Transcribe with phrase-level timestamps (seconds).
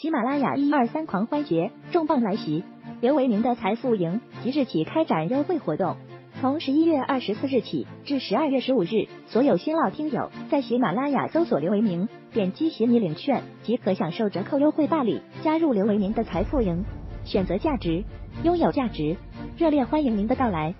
[0.00, 2.64] 喜马拉雅一二三狂欢节重磅来袭，
[3.02, 5.98] 刘维明的财富营即日起开展优惠活动，
[6.40, 16.82] 从十一月二十四日起至十二月十五日，所有新老听友在喜马拉雅搜索刘维明，点击喜你领券即可享受折扣优惠办理，加入刘维明的财富营，
[17.26, 18.02] 选择价值，
[18.42, 19.18] 拥有价值，
[19.58, 20.74] 热烈欢迎您的到来。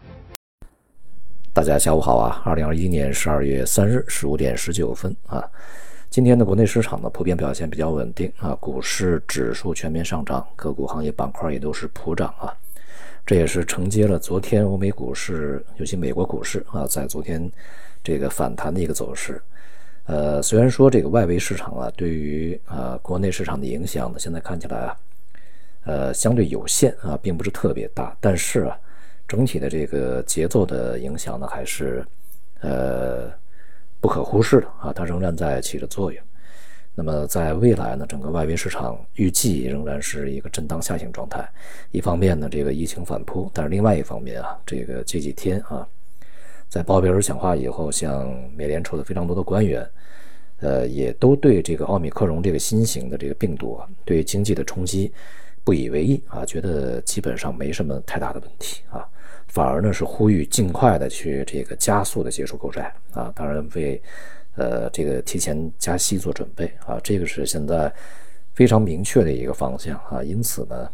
[1.52, 5.44] 大家下午好啊，二零二一年十二月三日十五点十九分啊。
[6.10, 12.52] 今天的国内市场呢，普遍表现比较稳定啊，股市指数全面上涨，个股行业板块也都是普涨啊。
[13.24, 17.48] 这也是承接了昨天欧美股市，尤其美国股市啊，在昨天
[18.02, 19.40] 这个反弹的一个走势。
[20.06, 24.96] 呃，虽然说这个外围市场啊，对于啊国内市场的影响呢，现在看起来啊，
[25.84, 28.76] 呃相对有限啊，并不是特别大，但是啊，
[29.28, 32.04] 整体的这个节奏的影响呢，还是
[32.62, 33.30] 呃。
[34.00, 36.22] 不可忽视的啊，它仍然在起着作用。
[36.94, 41.48] 那么在未来呢，整个外围市场预计仍然是一个震荡下行状态。
[41.92, 45.86] 一方面呢，这个疫情反扑，但是另外一方面啊，这个这几天啊，
[46.68, 49.88] 在鲍威尔讲话以后，像美联储的非常多的官员，
[50.58, 55.12] 呃，也都对这个奥密克戎这个新型的这个病毒啊，对经济的冲击
[55.64, 59.06] 不以为意啊，觉得基本上没什么太大的问题啊。
[59.50, 64.00] 反而呢是呼吁尽快的去这个加速的结束购债啊，当然为
[64.54, 67.92] 呃这个提前加息做准备啊，这个是现在
[68.54, 70.22] 非常明确的一个方向啊。
[70.22, 70.88] 因此呢，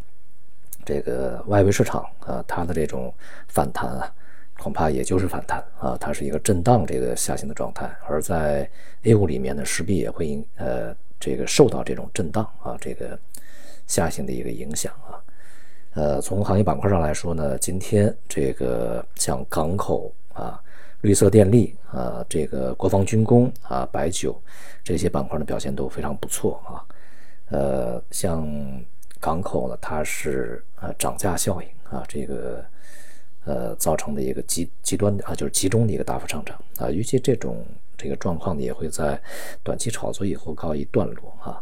[0.86, 3.12] 这个外围市场啊，它的这种
[3.48, 4.10] 反弹啊，
[4.58, 7.94] 恐怕也就是反弹啊，它是一个震荡这个下行的状态。
[8.08, 8.66] 而在
[9.02, 13.18] A 股里面呢，势必也会呃这个受到这种震荡啊这个
[13.86, 15.20] 下行的一个影响啊。
[15.96, 20.62] 呃，从行业板块上来说呢，今天这个像港口啊、
[21.00, 24.38] 绿色电力啊、这个国防军工啊、白酒
[24.84, 26.84] 这些板块的表现都非常不错啊。
[27.48, 28.46] 呃，像
[29.18, 32.62] 港口呢，它是呃涨价效应啊，这个
[33.46, 36.90] 呃造成的一个极极端啊，就是集中的一个大幅上涨啊。
[36.90, 37.64] 预计这种
[37.96, 39.18] 这个状况呢，也会在
[39.62, 41.56] 短期炒作以后告一段落啊。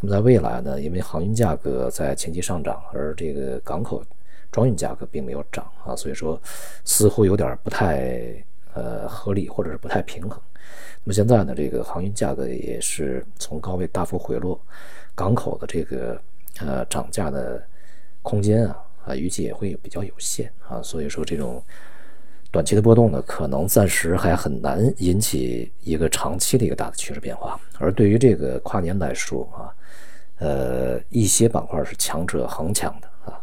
[0.00, 0.80] 那么在未来呢？
[0.80, 4.02] 因为航运价格在前期上涨，而这个港口
[4.50, 6.40] 装运价格并没有涨啊，所以说
[6.84, 8.34] 似乎有点不太
[8.72, 10.40] 呃合理，或者是不太平衡。
[11.04, 14.58] 那么现在呢，这个航运价格也是从高位大幅回落，
[15.14, 16.20] 港口的这个
[16.60, 17.62] 呃涨价的
[18.22, 21.62] 空间啊啊预计也会比较有限啊，所以说这种
[22.50, 27.58] 短期的波动呢，可能暂时还很难引起一个长期的一个大的趋势变化。
[27.78, 29.72] 而对于这个跨年来说啊。
[30.42, 33.38] 呃，一些板块是强者恒强的啊，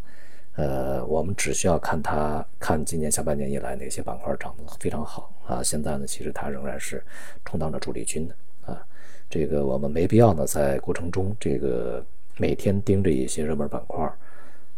[0.56, 5.62] 呃，我们只需要看它，看今年下半年以来哪些板块涨得非常好啊。
[5.62, 7.04] 现在呢，其实它仍然是
[7.46, 8.36] 充当着主力军的
[8.66, 8.84] 啊。
[9.30, 12.04] 这个我们没必要呢，在过程中这个
[12.38, 14.12] 每天盯着一些热门板块，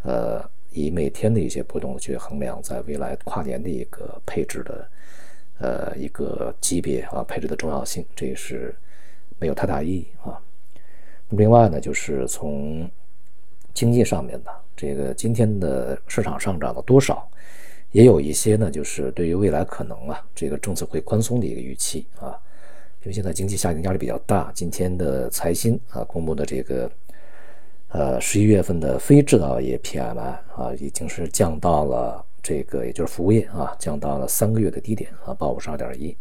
[0.03, 4.89] 呃，以每天的一些波动去衡量在未来跨年的一个配置的
[5.59, 8.75] 呃一个级别啊，配置的重要性，这也是
[9.39, 10.41] 没有太大意义啊。
[11.29, 12.89] 另外呢，就是从
[13.73, 17.29] 经济上面呢，这个今天的市场上涨了多少，
[17.91, 22.39] 也有一些呢，就是对于未来可能啊，这个政策会宽松的一个预期啊。
[23.01, 26.91] 因为现在经济下行压力比较大，今天的财新啊公布的这个
[27.89, 36.15] 呃十一月份的非制造业 PMI 啊，已经是降到了这个也就是服务业啊，降到了三个月的低点啊，报五十二点一。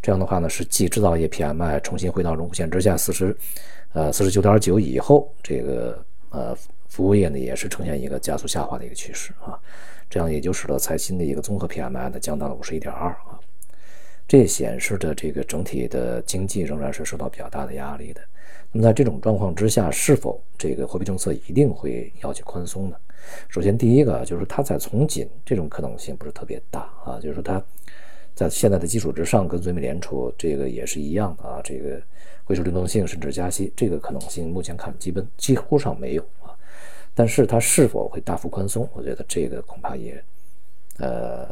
[0.00, 3.36] 这样的话呢，是继制造业 PMI 重新回到荣枯线之下四十。
[3.94, 6.56] 呃，四十九点九以后，这个呃
[6.88, 9.52] 服务业呢也是呈现一个加速下滑的一个趋势啊，
[10.08, 13.38] 这样也就使得财新的一个综合 PMI 呢降到了五十一点二啊，
[14.26, 18.22] 这显示着这个整体的经济仍然是受到比较大的压力的。
[18.72, 22.96] 那么在这种状况之下，是否这个货币政策一定会要去宽松呢？
[23.48, 27.62] 首先，第一个就是它在从紧这种可能性不是特别大啊，就是说它。
[28.34, 32.00] 在现在的基础之上，跟随美联储这个也是一样的啊，这个
[32.44, 36.48] 汇率流动性甚至加息，这个可能性目前看基本几乎上没有啊。
[37.14, 40.24] 但是它是否会大幅宽松，我觉得这个恐怕也
[40.96, 41.46] 呃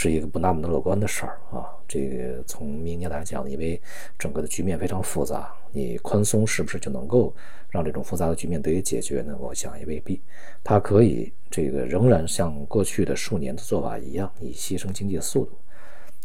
[0.00, 1.66] 是一个不那么乐观的事儿啊。
[1.88, 3.82] 这个从明年来讲，因为
[4.16, 7.34] 整个的局面非常复杂，你宽松是不是就能够
[7.68, 9.36] 让这种复杂的局面得以解决呢？
[9.40, 10.22] 我想也未必，
[10.62, 15.58] 它可以这个仍然像过去的数年的做法一样，以牺牲经济的速度。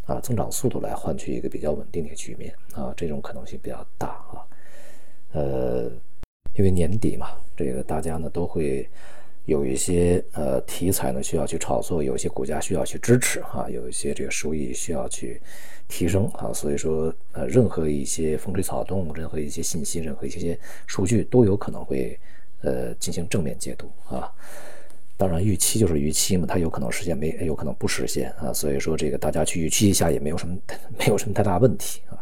[0.06, 4.46] 啊，增长速度来换取一个比较稳定的局面啊，这种可能性比较大啊。
[5.32, 5.90] 呃，
[6.54, 8.88] 因为年底嘛，这个大家呢都会
[9.46, 15.40] 有一些呃题材呢需要去炒作，有一些股价需要去支持哈，有一些这个收益需要去
[15.88, 22.18] 提升啊，所以说呃，任何一些风吹草动，任何一些信息，任何一些数据都有可能会
[22.62, 24.32] 呃进行正面解读啊。
[25.16, 28.52] 当然，预期就是预期嘛，它有可能实现，没有可能不实现啊。
[28.52, 30.56] 所以说，这个大家去预期一下也没有什么，
[30.98, 32.18] 没有什么太大问题啊。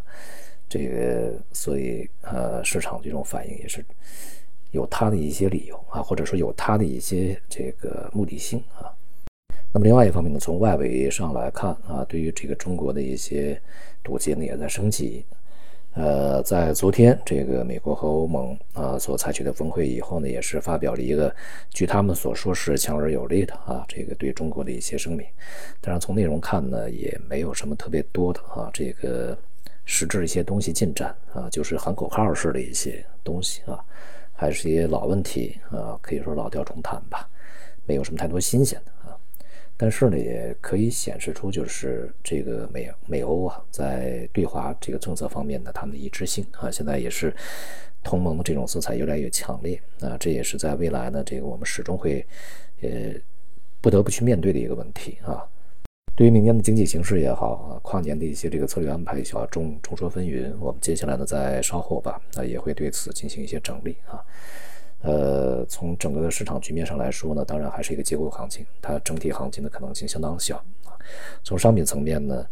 [0.68, 3.82] 这个，所以呃，市场这种反应也是
[4.72, 8.92] 有他的一些理由啊，或者说有他的一些这个目的性啊。
[9.72, 13.58] 那么另外一方面呢，从外围上来看啊，对于这个中国的一些
[14.02, 15.24] 堵截呢，也在升级。
[15.94, 21.34] 呃，在昨天这个美国和欧盟啊所采取的峰会以后呢，也是发表了一个
[21.68, 25.26] 据他们所说是强而有力的啊这个对中国的一些声明。
[25.82, 29.36] 当然从内容看呢，也没有什么特别多的啊这个
[29.84, 33.78] 实质一些东西进展啊，就是喊口号式的一些东西啊，
[34.42, 37.30] 还是一些老问题啊，可以说老调重弹吧，
[37.86, 39.16] 没有什么太多新鲜的啊。
[39.76, 47.32] 但是呢，也可以显示出，就是这个美美欧啊，在对华这个政策方面的他们的一致性啊，现在也是
[48.02, 52.26] 同盟的这种色彩越来越强烈啊，这也是在未来呢，这个我们始终会
[52.80, 52.90] 呃
[53.80, 55.48] 不得不去面对的一个问题啊。
[56.14, 64.22] 对于明年的经济形势也好啊，跨年的一些这个策略安排也好，众众说纷纭，我们接下来呢，在稍后吧，啊，也会对此进行一些整理啊。
[65.00, 70.92] 呃，从整个的市场局面上来说呢，当然还是一个结构行情，它整体行情的可能性相当小啊。
[71.42, 72.46] 从商品层面呢，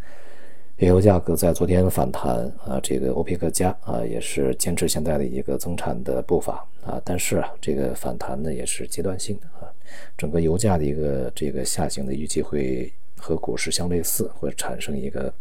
[0.79, 9.71] 原油价格在昨天反弹啊，这个欧佩克加啊也是坚持现在的一个增产的步伐啊，但是啊，这个反弹呢也是阶段性的啊，
[10.17, 15.32] 整个油价的一个这个下行的预计会和股市相类似，会产生一个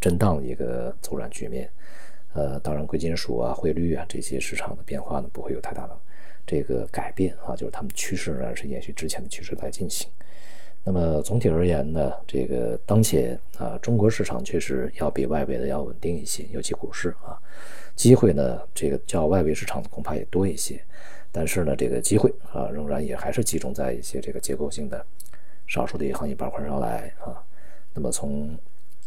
[0.00, 1.68] 震荡的一个走软局面。
[2.34, 5.98] 呃，当然贵金属啊、汇率啊这些市场的变化呢不会有太大的。
[6.46, 10.08] 这个改变啊，就是他们趋势仍然是延续之前的趋势来进行。
[10.84, 17.38] 那么总体而言呢，这个当前啊，中国市场确实要比外围的要稳定一些，尤其股市啊，
[17.94, 20.82] 机会呢，这个较外围市场恐怕也多一些。
[21.30, 25.06] 但是呢，这个机会啊，仍然也还是集中在一些这个结构性的
[25.66, 27.42] 少数的行业板块上来啊。
[27.94, 28.58] 那么从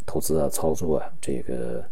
[0.04, 1.84] 投资啊、操作啊，这个。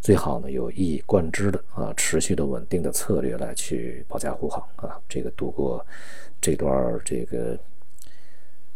[0.00, 5.82] 最好呢，有一以贯之的啊，持续的稳定的策略来去保驾护航啊，这个度过
[6.42, 7.58] 这段这个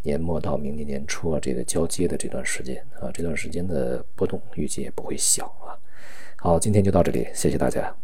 [0.00, 5.76] 年末到明年年初啊，这个交接的这段时间啊，这段时间的波动预计也不会小啊。
[6.36, 7.98] 好，今天就到这里，谢谢大家。